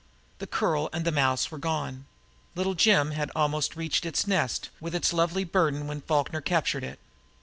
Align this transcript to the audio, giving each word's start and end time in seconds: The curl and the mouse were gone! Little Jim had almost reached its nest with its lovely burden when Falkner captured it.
The 0.39 0.47
curl 0.47 0.89
and 0.93 1.05
the 1.05 1.11
mouse 1.11 1.51
were 1.51 1.59
gone! 1.59 2.07
Little 2.55 2.73
Jim 2.73 3.11
had 3.11 3.29
almost 3.35 3.75
reached 3.75 4.03
its 4.03 4.25
nest 4.25 4.69
with 4.79 4.95
its 4.95 5.13
lovely 5.13 5.43
burden 5.43 5.85
when 5.85 6.01
Falkner 6.01 6.41
captured 6.41 6.83
it. 6.83 6.97